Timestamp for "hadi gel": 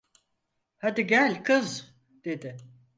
0.77-1.43